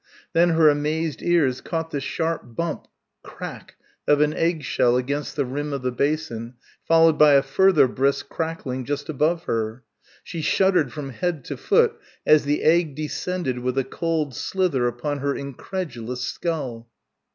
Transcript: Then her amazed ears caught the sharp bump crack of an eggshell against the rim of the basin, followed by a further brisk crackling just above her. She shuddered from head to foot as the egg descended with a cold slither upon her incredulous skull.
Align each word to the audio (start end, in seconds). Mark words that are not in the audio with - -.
Then 0.33 0.49
her 0.57 0.67
amazed 0.67 1.21
ears 1.21 1.61
caught 1.61 1.91
the 1.91 2.01
sharp 2.01 2.55
bump 2.55 2.87
crack 3.23 3.75
of 4.07 4.19
an 4.19 4.33
eggshell 4.33 4.97
against 4.97 5.35
the 5.35 5.45
rim 5.45 5.71
of 5.73 5.83
the 5.83 5.91
basin, 5.91 6.55
followed 6.87 7.19
by 7.19 7.33
a 7.33 7.43
further 7.43 7.87
brisk 7.87 8.27
crackling 8.27 8.83
just 8.83 9.09
above 9.09 9.43
her. 9.43 9.83
She 10.23 10.41
shuddered 10.41 10.91
from 10.91 11.11
head 11.11 11.45
to 11.45 11.55
foot 11.55 11.99
as 12.25 12.45
the 12.45 12.63
egg 12.63 12.95
descended 12.95 13.59
with 13.59 13.77
a 13.77 13.83
cold 13.83 14.33
slither 14.33 14.87
upon 14.87 15.19
her 15.19 15.35
incredulous 15.35 16.21
skull. 16.21 16.89